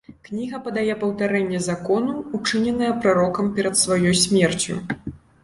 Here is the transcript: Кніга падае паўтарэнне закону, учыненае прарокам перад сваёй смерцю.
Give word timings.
Кніга 0.27 0.59
падае 0.67 0.93
паўтарэнне 1.03 1.59
закону, 1.65 2.15
учыненае 2.39 2.91
прарокам 3.05 3.53
перад 3.61 3.79
сваёй 3.83 4.19
смерцю. 4.25 4.81